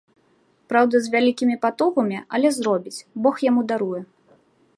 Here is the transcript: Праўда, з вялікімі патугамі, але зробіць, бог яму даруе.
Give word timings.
Праўда, 0.71 1.01
з 1.07 1.11
вялікімі 1.15 1.59
патугамі, 1.65 2.17
але 2.39 2.47
зробіць, 2.59 2.99
бог 3.27 3.35
яму 3.51 3.61
даруе. 3.75 3.99